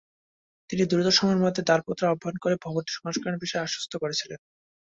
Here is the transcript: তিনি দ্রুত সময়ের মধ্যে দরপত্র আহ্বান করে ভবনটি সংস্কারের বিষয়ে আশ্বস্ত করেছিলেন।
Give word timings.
তিনি 0.69 0.83
দ্রুত 0.85 1.07
সময়ের 1.11 1.43
মধ্যে 1.43 1.61
দরপত্র 1.69 2.03
আহ্বান 2.07 2.35
করে 2.43 2.55
ভবনটি 2.63 2.91
সংস্কারের 2.95 3.41
বিষয়ে 3.43 3.65
আশ্বস্ত 3.65 3.93
করেছিলেন। 4.03 4.39